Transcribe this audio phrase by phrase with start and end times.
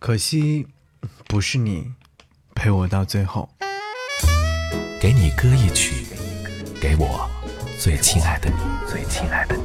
[0.00, 0.66] 可惜，
[1.28, 1.92] 不是你
[2.54, 3.50] 陪我到最后。
[4.98, 6.06] 给你歌一曲，
[6.80, 7.28] 给我
[7.78, 8.56] 最亲爱的你，
[8.88, 9.62] 最亲爱的你。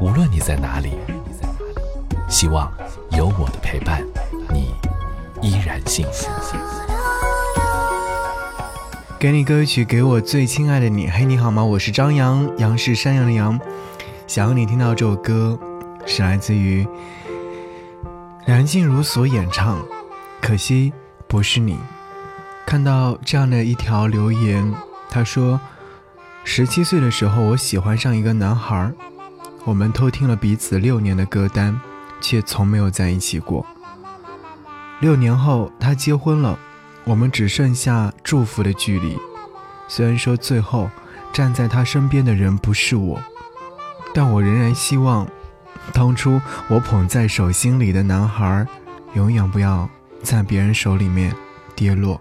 [0.00, 0.94] 无论你在哪里，
[2.28, 2.72] 希望
[3.12, 4.04] 有我的陪伴，
[4.50, 4.74] 你
[5.40, 6.28] 依然幸福。
[9.20, 11.08] 给你歌曲，给我最亲爱的你。
[11.08, 11.64] 嘿，你好吗？
[11.64, 13.60] 我是张扬，杨是山羊的羊。
[14.26, 15.56] 想要你听到这首歌，
[16.04, 16.84] 是来自于。
[18.48, 19.78] 梁静茹所演唱，
[20.40, 20.90] 可惜
[21.26, 21.78] 不是你。
[22.64, 24.74] 看到这样的一条留言，
[25.10, 25.60] 他说
[26.44, 28.90] ：“十七岁的时候，我喜欢上一个男孩，
[29.66, 31.78] 我们偷听了彼此六年的歌单，
[32.22, 33.66] 却从没有在一起过。
[35.00, 36.58] 六年后，他结婚了，
[37.04, 39.18] 我们只剩下祝福的距离。
[39.88, 40.88] 虽然说最后
[41.34, 43.22] 站在他身边的人不是我，
[44.14, 45.28] 但我仍然希望。”
[45.92, 48.66] 当初我捧在手心里的男孩，
[49.14, 49.88] 永远不要
[50.22, 51.34] 在别人手里面
[51.74, 52.20] 跌落。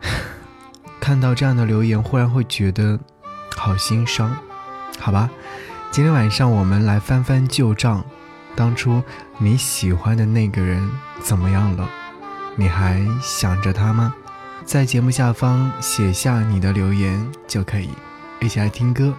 [1.00, 2.98] 看到这样的留言，忽然会觉得
[3.56, 4.34] 好心伤。
[4.98, 5.28] 好吧，
[5.90, 8.02] 今天晚上我们来翻翻旧账，
[8.56, 9.02] 当初
[9.36, 11.88] 你喜欢的那个人怎么样了？
[12.56, 14.14] 你还想着他吗？
[14.64, 17.90] 在节目下方写下你的留言就可以，
[18.40, 19.12] 一起来听歌。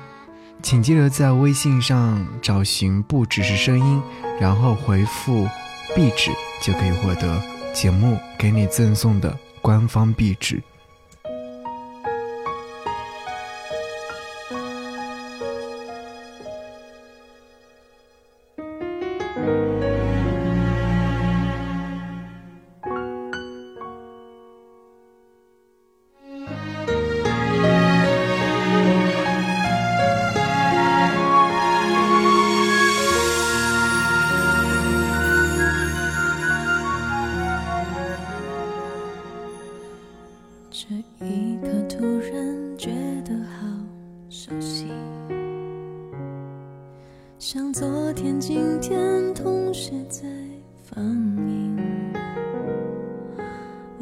[0.65, 4.01] 请记得在微信上找寻“不只是声音”，
[4.41, 5.47] 然后回复
[5.95, 7.39] “壁纸”，就可以获得
[7.71, 10.59] 节目给你赠送的官方壁纸。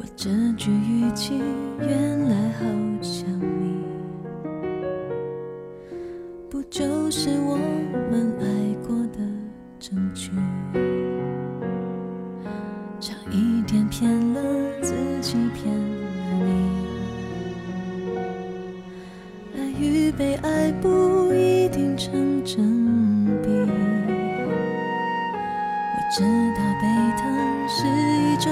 [0.03, 1.41] 我这句语气
[1.79, 2.65] 原来好
[3.01, 3.85] 像你，
[6.49, 7.55] 不就是我
[8.11, 8.43] 们爱
[8.85, 9.19] 过的
[9.79, 10.29] 证据？
[12.99, 14.41] 差一点骗了
[14.81, 16.51] 自己，骗了你，
[19.55, 23.47] 爱与被爱不一定成正比。
[23.47, 24.51] 我。
[26.11, 26.83] 知道被
[27.17, 27.23] 疼
[27.69, 28.51] 是一种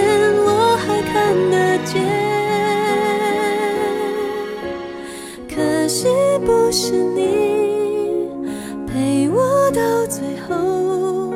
[6.71, 8.47] 是你
[8.87, 11.33] 陪我到最后，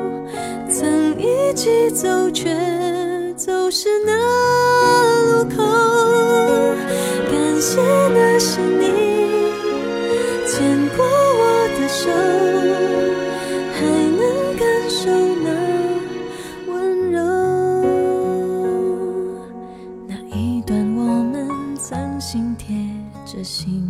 [0.69, 2.55] 曾一起走，却
[3.35, 4.13] 走失那
[5.25, 5.61] 路口。
[7.29, 7.81] 感谢
[8.13, 9.51] 那是你
[10.47, 12.09] 牵过我的手。
[13.73, 13.81] 还
[14.15, 14.21] 能
[14.57, 15.11] 感受
[15.43, 15.47] 那
[16.71, 17.19] 温柔。
[20.07, 21.35] 那一段我们
[21.75, 22.73] 掌心贴
[23.25, 23.89] 着心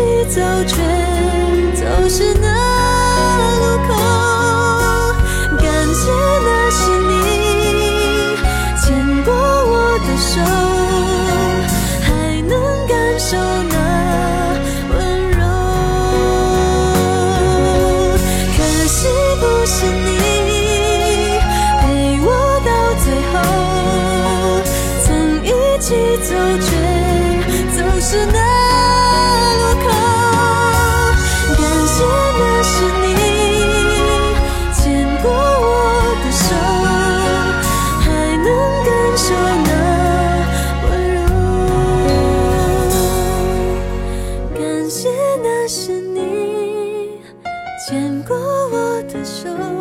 [0.00, 0.76] 起走，却
[1.74, 2.99] 走失那
[47.90, 49.79] 牵过我的手。